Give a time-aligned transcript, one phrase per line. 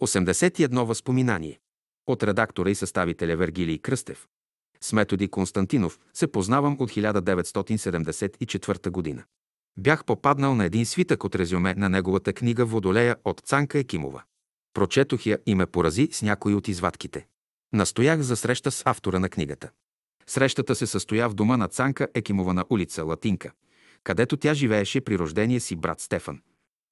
[0.00, 1.58] 81 възпоминание.
[2.06, 4.26] От редактора и съставителя Вергилий Кръстев.
[4.80, 9.24] С методи Константинов се познавам от 1974 година.
[9.78, 14.22] Бях попаднал на един свитък от резюме на неговата книга Водолея от Цанка Екимова.
[14.74, 17.26] Прочетох я и ме порази с някои от извадките.
[17.72, 19.70] Настоях за среща с автора на книгата.
[20.26, 23.50] Срещата се състоя в дома на Цанка Екимова на улица Латинка,
[24.04, 26.40] където тя живееше при рождения си брат Стефан.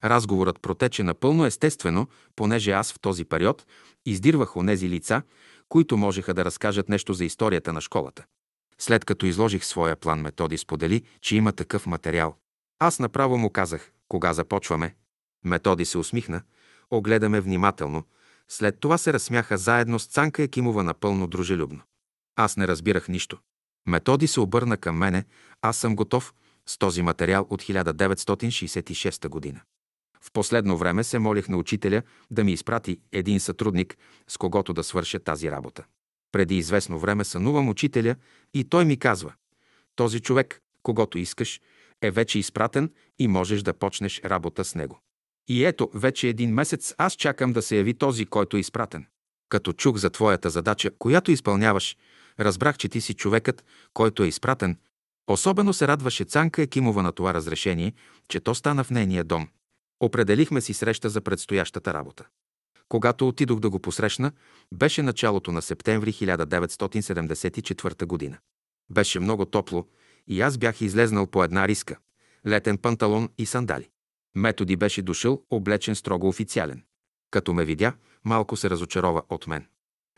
[0.03, 3.65] Разговорът протече напълно естествено, понеже аз в този период
[4.05, 5.21] издирвах онези лица,
[5.69, 8.25] които можеха да разкажат нещо за историята на школата.
[8.81, 12.35] След като изложих своя план, Методи сподели, че има такъв материал.
[12.79, 14.95] Аз направо му казах, кога започваме.
[15.45, 16.41] Методи се усмихна,
[16.91, 18.03] огледаме внимателно.
[18.47, 21.81] След това се разсмяха заедно с Цанка Екимова напълно дружелюбно.
[22.35, 23.37] Аз не разбирах нищо.
[23.87, 25.25] Методи се обърна към мене,
[25.61, 26.33] аз съм готов
[26.65, 29.61] с този материал от 1966 година.
[30.23, 32.01] В последно време се молих на учителя
[32.31, 35.83] да ми изпрати един сътрудник, с когото да свърша тази работа.
[36.31, 38.15] Преди известно време сънувам учителя
[38.53, 39.33] и той ми казва,
[39.95, 41.61] този човек, когато искаш,
[42.01, 45.01] е вече изпратен и можеш да почнеш работа с него.
[45.47, 49.05] И ето, вече един месец аз чакам да се яви този, който е изпратен.
[49.49, 51.97] Като чух за твоята задача, която изпълняваш,
[52.39, 54.77] разбрах, че ти си човекът, който е изпратен.
[55.27, 57.93] Особено се радваше Цанка Екимова на това разрешение,
[58.27, 59.47] че то стана в нейния дом.
[59.99, 62.25] Определихме си среща за предстоящата работа.
[62.89, 64.31] Когато отидох да го посрещна,
[64.73, 68.37] беше началото на септември 1974 година.
[68.91, 69.85] Беше много топло
[70.27, 71.97] и аз бях излезнал по една риска–
[72.47, 73.89] летен панталон и сандали.
[74.35, 76.83] Методи беше дошъл, облечен строго официален.
[77.31, 77.93] Като ме видя,
[78.25, 79.65] малко се разочарова от мен.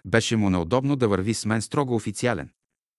[0.05, 2.49] Беше му неудобно да върви с мен строго официален.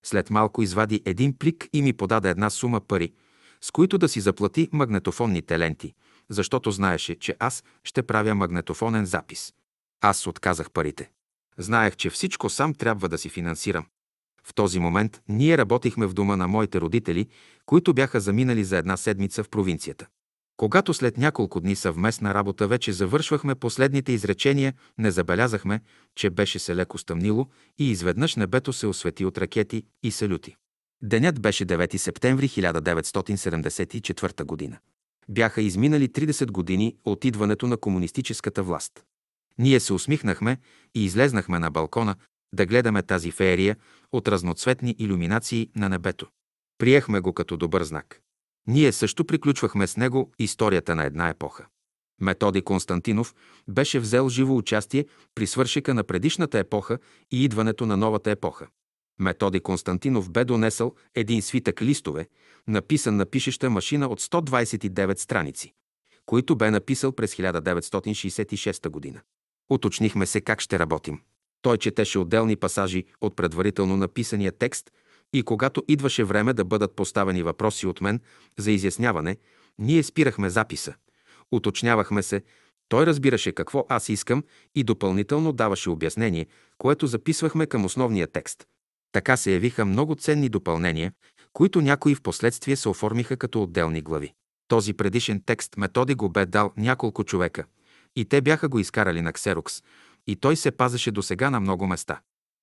[0.05, 3.13] След малко извади един плик и ми подаде една сума пари,
[3.61, 5.95] с които да си заплати магнетофонните ленти,
[6.33, 9.53] защото знаеше, че аз ще правя магнетофонен запис.
[10.01, 11.11] Аз отказах парите.
[11.59, 13.87] Знаех, че всичко сам трябва да си финансирам.
[14.45, 17.29] В този момент ние работихме в дома на моите родители,
[17.67, 20.07] които бяха заминали за една седмица в провинцията.
[20.57, 25.81] Когато след няколко дни съвместна работа вече завършвахме последните изречения, не забелязахме,
[26.15, 27.47] че беше се леко стъмнило
[27.79, 30.57] и изведнъж небето се освети от ракети и салюти.
[31.03, 34.79] Денят беше 9 септември 1974 година.
[35.29, 39.05] Бяха изминали 30 години от идването на комунистическата власт.
[39.59, 40.59] Ние се усмихнахме
[40.95, 42.17] и излезнахме на балкона
[42.55, 43.77] да гледаме тази феерия
[44.13, 46.27] от разноцветни иллюминации на небето.
[46.79, 48.21] Приехме го като добър знак.
[48.67, 51.67] Ние също приключвахме с него историята на една епоха.
[52.21, 53.35] Методи Константинов
[53.69, 56.99] беше взел живо участие при свършика на предишната епоха
[57.31, 58.67] и идването на новата епоха.
[59.18, 62.27] Методи Константинов бе донесъл един свитък листове,
[62.68, 65.73] написан на пишеща машина от 129 страници,
[66.27, 69.20] които бе написал през 1966 година.
[69.70, 71.20] Уточнихме се как ще работим.
[71.62, 74.90] Той четеше отделни пасажи от предварително написания текст
[75.33, 78.20] и когато идваше време да бъдат поставени въпроси от мен
[78.58, 79.36] за изясняване,
[79.79, 80.94] ние спирахме записа.
[81.52, 82.42] Уточнявахме се,
[82.89, 84.44] той разбираше какво аз искам
[84.74, 86.46] и допълнително даваше обяснение,
[86.79, 88.67] което записвахме към основния текст.
[89.12, 91.12] Така се явиха много ценни допълнения,
[91.52, 94.33] които някои в последствие се оформиха като отделни глави.
[94.68, 97.64] Този предишен текст Методи го бе дал няколко човека
[98.17, 99.83] и те бяха го изкарали на ксерокс
[100.27, 102.20] и той се пазеше до сега на много места.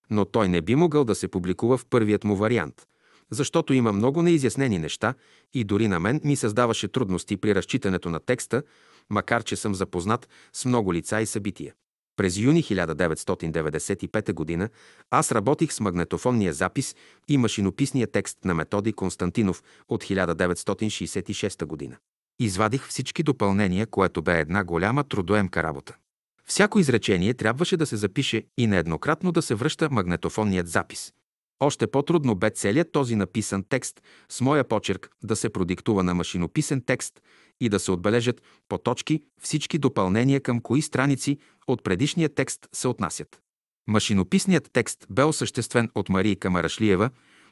[0.09, 2.87] Но той не би могъл да се публикува в първият му вариант,
[3.31, 5.13] защото има много неизяснени неща
[5.53, 8.63] и дори на мен ми създаваше трудности при разчитането на текста,
[9.09, 11.73] макар че съм запознат с много лица и събития.
[12.19, 14.69] През юни 1995 г.
[15.12, 16.96] аз работих с магнетофонния запис
[17.28, 21.97] и машинописния текст на Методи Константинов от 1966 г.
[22.40, 25.96] Извадих всички допълнения, което бе една голяма трудоемка работа.
[26.46, 31.13] Всяко изречение трябваше да се запише и нееднократно да се връща магнетофонният запис.
[31.59, 36.81] Още по-трудно бе целият този написан текст с моя почерк да се продиктува на машинописен
[36.86, 37.22] текст
[37.62, 41.38] и да се отбележат по точки всички допълнения към кои страници
[41.68, 43.41] от предишния текст се отнасят.
[43.88, 47.09] Машинописният текст бе осъществен от Марийка Марашлиева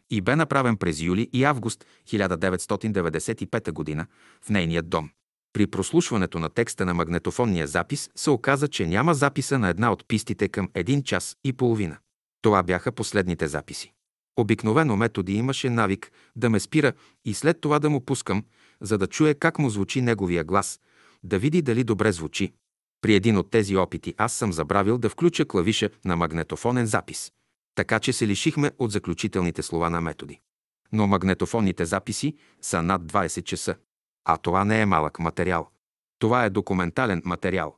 [0.10, 4.06] и бе направен през юли и август 1995 г.
[4.42, 5.10] в нейният дом.
[5.54, 10.08] При прослушването на текста на магнетофонния запис се оказа, че няма записа на една от
[10.08, 11.98] пистите към един час и половина.
[12.42, 13.94] Това бяха последните записи.
[14.38, 16.94] Обикновено методи имаше навик да ме спира
[17.26, 18.44] и след това да му пускам,
[18.82, 20.80] за да чуе как му звучи неговия глас,
[21.24, 22.54] да види дали добре звучи.
[23.02, 27.32] При един от тези опити аз съм забравил да включа клавиша на магнетофонен запис,
[27.76, 30.40] така че се лишихме от заключителните слова на методи.
[30.92, 33.76] Но магнетофонните записи са над 20 часа.
[34.26, 35.70] А това не е малък материал.
[36.20, 37.76] Това е документален материал.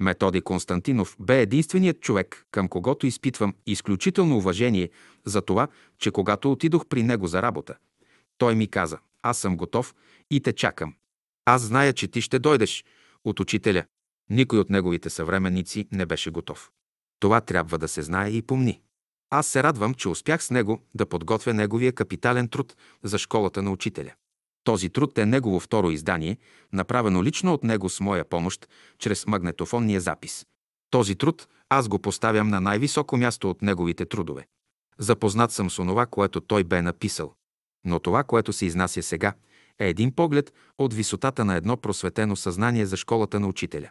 [0.00, 4.90] Методи Константинов бе единственият човек, към когото изпитвам изключително уважение
[5.26, 5.68] за това,
[5.98, 7.76] че когато отидох при него за работа,
[8.38, 9.94] той ми каза, аз съм готов
[10.30, 10.94] и те чакам.
[11.44, 12.84] Аз зная, че ти ще дойдеш
[13.24, 13.84] от учителя.
[14.30, 16.70] Никой от неговите съвременници не беше готов.
[17.20, 18.80] Това трябва да се знае и помни.
[19.30, 23.70] Аз се радвам, че успях с него да подготвя неговия капитален труд за школата на
[23.70, 24.12] учителя.
[24.68, 26.36] Този труд е негово второ издание,
[26.72, 28.68] направено лично от него с моя помощ,
[28.98, 30.46] чрез магнетофонния запис.
[30.90, 34.46] Този труд аз го поставям на най-високо място от неговите трудове.
[34.98, 37.34] Запознат съм с онова, което той бе написал.
[37.84, 39.32] Но това, което се изнася сега,
[39.78, 43.90] е един поглед от висотата на едно просветено съзнание за школата на учителя.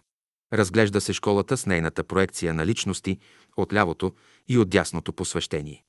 [0.53, 3.17] Разглежда се школата с нейната проекция на личности
[3.57, 4.13] от лявото
[4.47, 5.83] и от дясното посвещение.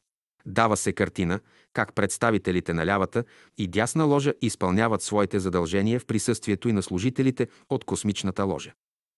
[0.47, 1.41] Дава се картина
[1.73, 3.25] как представителите на лявата
[3.59, 8.73] и дясна ложа изпълняват своите задължения в присъствието и на служителите от космичната ложа.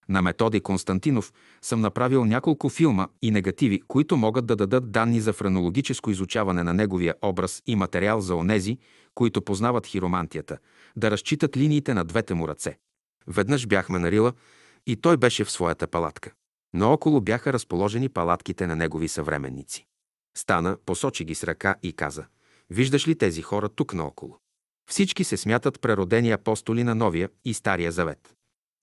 [0.09, 1.33] На методи Константинов
[1.63, 6.75] съм направил няколко филма и негативи, които могат да дадат данни за френологическо изучаване на
[6.75, 8.79] неговия образ и материал за онези,
[9.15, 10.59] които познават хиромантията,
[10.97, 12.79] да разчитат линиите на двете му ръце.
[13.27, 14.33] Веднъж бяхме на Рила
[14.87, 16.33] и той беше в своята палатка.
[16.75, 19.87] Но около бяха разположени палатките на негови съвременници.
[20.37, 22.25] Стана, посочи ги с ръка и каза,
[22.71, 24.39] виждаш ли тези хора тук наоколо?
[24.91, 28.35] Всички се смятат преродени апостоли на Новия и Стария Завет.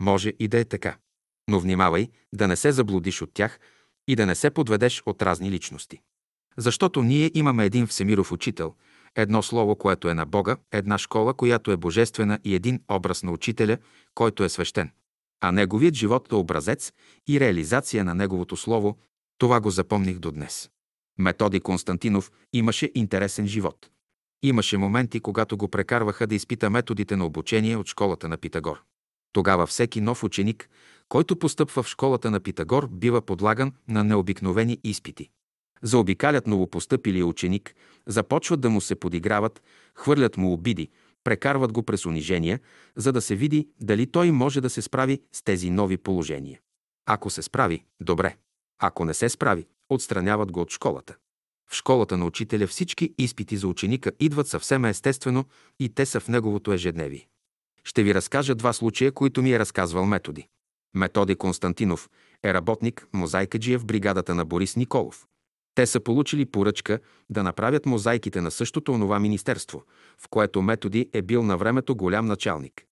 [0.02, 0.98] Може и да е така.
[1.50, 3.60] Но внимавай да не се заблудиш от тях
[4.08, 6.02] и да не се подведеш от разни личности.
[6.58, 8.74] Защото ние имаме един Всемиров учител,
[9.16, 13.32] едно слово, което е на Бога, една школа, която е божествена и един образ на
[13.32, 13.78] учителя,
[14.16, 14.92] който е свещен.
[15.42, 16.94] А неговият живот е образец
[17.28, 18.98] и реализация на неговото слово,
[19.38, 20.70] това го запомних до днес.
[21.18, 23.90] Методи Константинов имаше интересен живот.
[24.44, 28.84] Имаше моменти, когато го прекарваха да изпита методите на обучение от школата на Питагор.
[29.34, 30.70] Тогава всеки нов ученик,
[31.10, 35.30] който постъпва в школата на Питагор, бива подлаган на необикновени изпити.
[35.82, 37.76] Заобикалят новопостъпилия ученик,
[38.08, 39.64] започват да му се подиграват,
[39.96, 40.90] хвърлят му обиди,
[41.24, 42.60] прекарват го през унижения,
[42.96, 46.60] за да се види дали той може да се справи с тези нови положения.
[47.06, 48.36] Ако се справи, добре.
[48.80, 51.16] Ако не се справи, отстраняват го от школата.
[51.70, 55.46] В школата на учителя всички изпити за ученика идват съвсем естествено
[55.80, 57.28] и те са в неговото ежедневие.
[57.84, 60.48] Ще ви разкажа два случая, които ми е разказвал Методи.
[60.94, 62.10] Методи Константинов
[62.44, 65.28] е работник, мозайкаджия в бригадата на Борис Николов.
[65.76, 67.00] Те са получили поръчка
[67.30, 69.84] да направят мозайките на същото онова министерство,
[70.18, 72.86] в което Методи е бил на времето голям началник.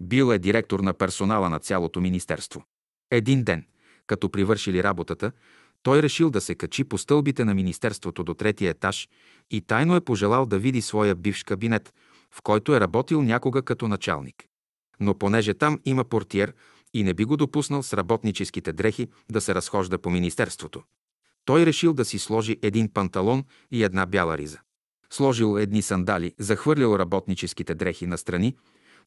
[0.00, 2.64] Бил е директор на персонала на цялото министерство.
[3.10, 3.66] Един ден,
[4.06, 5.32] като привършили работата,
[5.82, 9.08] той решил да се качи по стълбите на Министерството до третия етаж
[9.50, 11.94] и тайно е пожелал да види своя бивш кабинет,
[12.30, 14.44] в който е работил някога като началник.
[15.00, 16.54] Но понеже там има портиер
[16.94, 20.82] и не би го допуснал с работническите дрехи да се разхожда по Министерството.
[21.44, 24.58] Той решил да си сложи един панталон и една бяла риза.
[25.10, 28.56] Сложил едни сандали, захвърлил работническите дрехи настрани,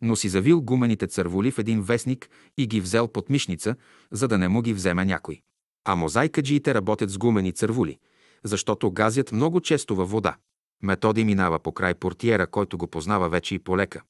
[0.01, 3.75] но си завил гумените църволи в един вестник и ги взел под мишница,
[4.11, 5.41] за да не му ги вземе някой.
[5.85, 7.99] А мозайкаджиите работят с гумени цървули,
[8.43, 10.35] защото газят много често във вода.
[10.83, 14.01] Методи минава по край портиера, който го познава вече и полека.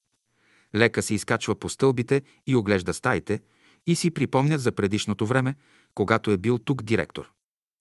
[0.76, 3.40] Лека се изкачва по стълбите и оглежда стаите
[3.88, 5.56] и си припомнят за предишното време,
[5.96, 7.32] когато е бил тук директор.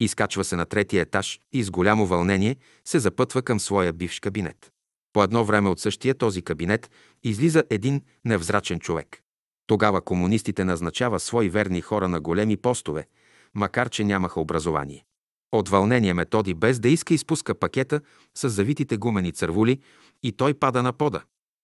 [0.01, 4.73] Изкачва се на третия етаж и с голямо вълнение се запътва към своя бивш кабинет.
[5.13, 6.91] По едно време от същия този кабинет
[7.23, 9.23] излиза един невзрачен човек.
[9.67, 13.07] Тогава комунистите назначава свои верни хора на големи постове–
[13.55, 15.05] макар че нямаха образование.
[15.53, 18.01] От вълнение Методи без да иска изпуска пакета
[18.35, 19.81] с завитите гумени цървули
[20.23, 21.23] и той пада на пода.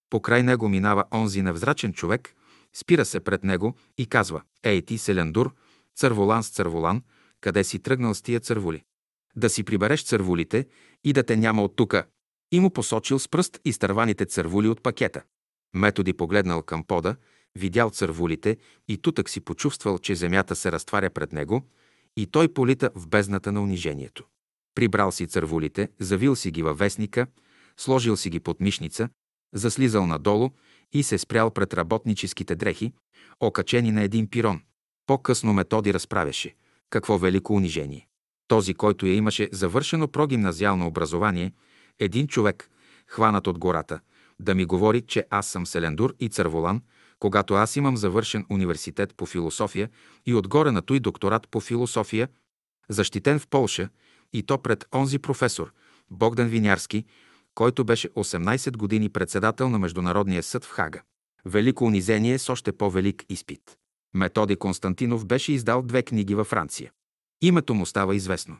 [0.09, 2.35] Покрай него минава онзи невзрачен човек,
[2.73, 5.55] спира се пред него и казва «Ей ти, селендур,
[5.95, 7.01] църволан с църволан,
[7.41, 8.83] къде си тръгнал с тия цървули?
[9.35, 10.67] Да си прибереш цървулите
[11.03, 12.05] и да те няма от тука».
[12.51, 15.21] И му посочил с пръст изтърваните цървули от пакета.
[15.73, 17.15] Методи погледнал към пода,
[17.59, 21.63] видял цървулите и тутък си почувствал, че земята се разтваря пред него
[22.17, 24.25] и той полита в бездната на унижението.
[24.75, 27.27] Прибрал си цървулите, завил си ги във вестника,
[27.77, 29.09] сложил си ги под мишница,
[29.53, 30.49] заслизал надолу
[30.91, 32.93] и се спрял пред работническите дрехи,
[33.39, 34.61] окачени на един пирон.
[35.05, 36.55] По-късно Методи разправяше.
[36.89, 38.07] Какво велико унижение!
[38.47, 41.53] Този, който я имаше завършено прогимназиално образование,
[41.99, 42.69] един човек,
[43.07, 43.99] хванат от гората,
[44.39, 46.81] да ми говори, че аз съм Селендур и Църволан–
[47.19, 49.89] когато аз имам завършен университет по философия
[50.25, 52.27] и отгоре на той докторат по философия,
[52.89, 53.89] защитен в Полша,
[54.33, 55.73] и то пред онзи професор,
[56.11, 57.05] Богдан Винярски,
[57.55, 61.01] който беше 18 години председател на Международния съд в Хага.
[61.45, 63.77] Велико унизение с още по-велик изпит.
[64.13, 66.91] Методи Константинов беше издал две книги във Франция.
[67.41, 68.57] Името му става известно.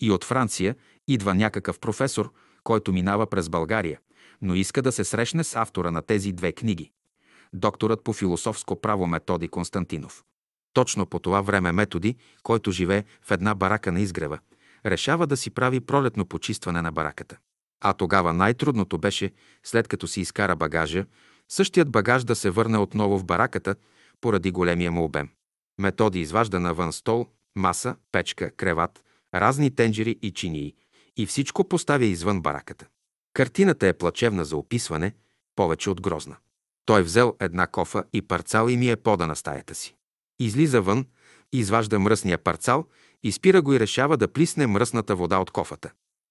[0.00, 0.76] И от Франция
[1.08, 2.32] идва някакъв професор,
[2.64, 4.00] който минава през България,
[4.42, 6.90] но иска да се срещне с автора на тези две книги.
[7.52, 10.24] Докторът по философско право Методи Константинов.
[10.72, 14.38] Точно по това време Методи, който живее в една барака на изгрева,
[14.86, 17.36] решава да си прави пролетно почистване на бараката.
[17.80, 19.32] А тогава най-трудното беше,
[19.64, 21.06] след като си изкара багажа,
[21.48, 23.74] същият багаж да се върне отново в бараката,
[24.20, 25.28] поради големия му обем.
[25.78, 27.26] Методи изважда навън стол,
[27.56, 30.74] маса, печка, креват, разни тенджери и чинии
[31.16, 32.86] и всичко поставя извън бараката.
[33.32, 35.14] Картината е плачевна за описване,
[35.56, 36.36] повече от грозна.
[36.88, 39.94] Той взел една кофа и парцал и ми е пода на стаята си.
[40.40, 41.06] Излиза вън,
[41.52, 42.84] изважда мръсния парцал,
[43.22, 45.90] изпира го и решава да плисне мръсната вода от кофата.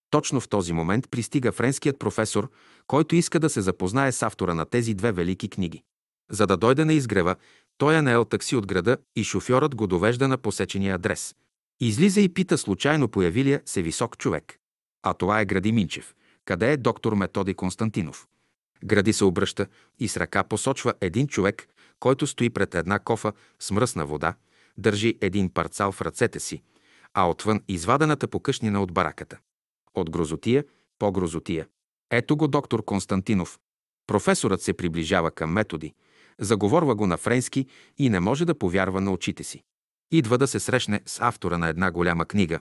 [0.10, 2.52] Точно в този момент пристига френският професор,
[2.88, 5.84] който иска да се запознае с автора на тези две велики книги.
[6.32, 7.36] За да дойде на изгрева,
[7.78, 11.36] той е наел такси от града и шофьорът го довежда на посечения адрес.
[11.80, 14.58] Излиза и пита случайно появилия се висок човек.
[15.04, 16.16] А това е Гради Минчев.
[16.46, 18.28] Къде е доктор Методи Константинов?
[18.84, 19.68] Гради се обръща
[20.00, 21.68] и с ръка посочва един човек,
[22.00, 24.34] който стои пред една кофа с мръсна вода,
[24.78, 26.62] държи един парцал в ръцете си,
[27.14, 29.38] а отвън извадената покъшнина от бараката.
[29.96, 30.66] От грозотия
[31.00, 31.68] по грозотия.
[32.12, 33.60] Ето го доктор Константинов.
[34.08, 35.94] Професорът се приближава към методи,
[36.40, 37.68] заговорва го на френски
[37.98, 39.64] и не може да повярва на очите си.
[40.12, 42.60] Идва да се срещне с автора на една голяма книга,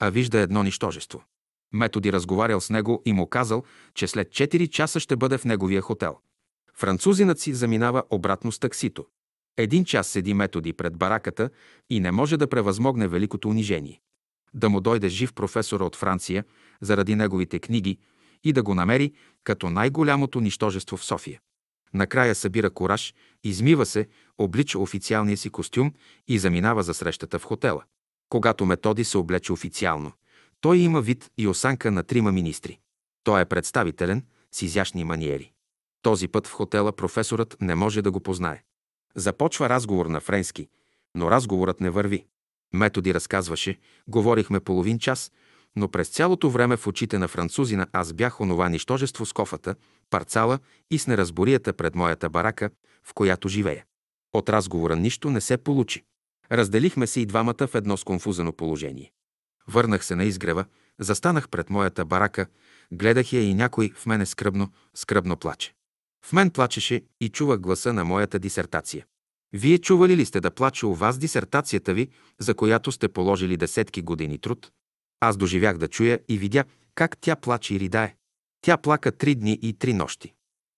[0.00, 1.24] а вижда едно нищожество.
[1.72, 3.62] Методи разговарял с него и му казал,
[3.94, 6.18] че след 4 часа ще бъде в неговия хотел.
[6.76, 9.06] Французинът си заминава обратно с таксито.
[9.56, 11.50] Един час седи Методи пред бараката
[11.90, 14.00] и не може да превъзмогне великото унижение.
[14.54, 16.44] Да му дойде жив професора от Франция
[16.80, 17.98] заради неговите книги
[18.44, 19.12] и да го намери
[19.44, 21.40] като най-голямото нищожество в София.
[21.94, 25.92] Накрая събира кораж, измива се, облича официалния си костюм
[26.28, 27.82] и заминава за срещата в хотела.
[28.28, 30.12] Когато Методи се облече официално,
[30.64, 32.78] той има вид и осанка на трима министри.
[33.24, 35.52] Той е представителен, с изящни маниери.
[36.02, 38.62] Този път в хотела професорът не може да го познае.
[39.14, 40.68] Започва разговор на френски,
[41.14, 42.26] но разговорът не върви.
[42.74, 43.78] Методи разказваше,
[44.08, 45.32] говорихме половин час,
[45.76, 49.74] но през цялото време в очите на французина аз бях онова нищожество с кофата,
[50.10, 50.58] парцала
[50.90, 52.70] и с неразборията пред моята барака,
[53.02, 53.84] в която живея.
[54.32, 56.04] От разговора нищо не се получи.
[56.52, 59.13] Разделихме се и двамата в едно сконфузено положение.
[59.68, 60.64] Върнах се на изгрева,
[60.98, 62.46] застанах пред моята барака,
[62.92, 65.74] гледах я и някой в мене скръбно, скръбно плаче.
[66.26, 69.06] В мен плачеше и чувах гласа на моята дисертация.
[69.52, 74.02] Вие чували ли сте да плаче у вас дисертацията ви, за която сте положили десетки
[74.02, 74.70] години труд?
[75.20, 78.16] Аз доживях да чуя и видя как тя плаче и ридае.
[78.60, 80.34] Тя плака три дни и три нощи.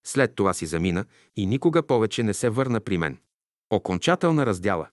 [0.06, 1.04] След това си замина
[1.36, 3.18] и никога повече не се върна при мен.
[3.70, 4.88] Окончателна раздяла.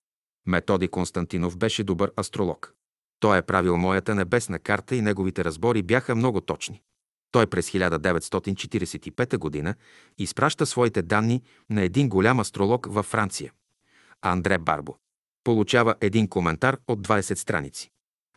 [0.46, 2.74] Методи Константинов беше добър астролог.
[3.24, 6.82] Той е правил моята небесна карта и неговите разбори бяха много точни.
[7.32, 9.76] Той през 1945 г.
[10.18, 13.52] изпраща своите данни на един голям астролог във Франция–
[14.22, 14.98] Андре Барбо.
[15.44, 17.92] Получава един коментар от 20 страници.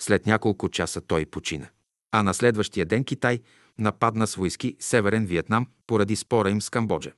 [0.00, 1.68] След няколко часа той почина.
[2.12, 3.40] А на следващия ден Китай
[3.78, 7.12] нападна с войски Северен Виетнам поради спора им с Камбоджа.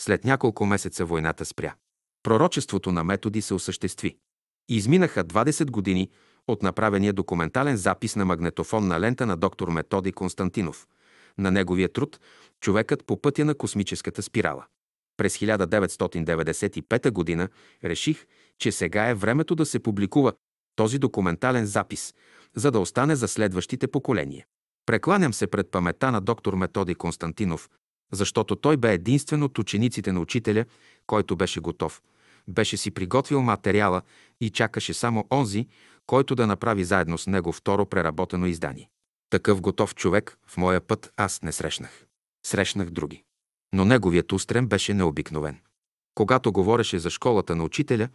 [0.00, 1.74] След няколко месеца войната спря.
[2.22, 4.16] Пророчеството на методи се осъществи.
[4.68, 6.10] Изминаха 20 години
[6.48, 10.86] от направения документален запис на магнетофонна лента на доктор Методи Константинов,
[11.38, 12.20] на неговия труд
[12.60, 14.64] «Човекът по пътя на космическата спирала».
[15.16, 17.48] През 1995 г.
[17.84, 18.26] реших,
[18.58, 20.32] че сега е времето да се публикува
[20.76, 22.14] този документален запис,
[22.56, 24.46] за да остане за следващите поколения.
[24.86, 27.70] Прекланям се пред памета на доктор Методи Константинов,
[28.12, 30.64] защото той бе единствен от учениците на учителя,
[31.06, 32.02] който беше готов.
[32.48, 34.02] Беше си приготвил материала
[34.40, 35.66] и чакаше само онзи,
[36.06, 38.90] който да направи заедно с него второ преработено издание.
[39.34, 42.06] Такъв готов човек в моя път аз не срещнах.
[42.46, 43.22] Срещнах други.
[43.72, 45.58] Но неговият устрем беше необикновен.
[46.14, 48.08] Когато говореше за школата на учителя,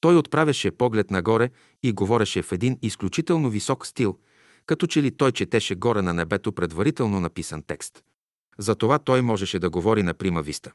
[0.00, 1.50] той отправяше поглед нагоре
[1.82, 4.18] и говореше в един изключително висок стил,
[4.66, 8.04] като че ли той четеше горе на небето предварително написан текст.
[8.58, 10.72] Затова той можеше да говори на прима виста,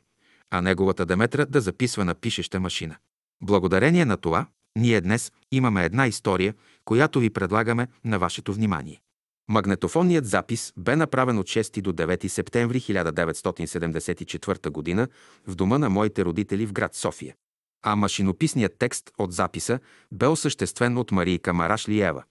[0.52, 2.96] а неговата Деметра да записва на пишеща машина.
[3.44, 6.54] Благодарение на това, ние днес имаме една история,
[6.86, 9.02] която ви предлагаме на вашето внимание.
[9.50, 15.08] Магнетофонният запис бе направен от 6 до 9 септември 1974 г.
[15.48, 17.36] в дома на моите родители в град София.
[17.84, 19.80] А машинописният текст от записа
[20.12, 22.24] бе осъществен от Марийка Марашлиева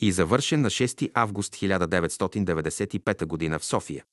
[0.00, 3.58] и завършен на 6 август 1995 г.
[3.58, 4.04] в София.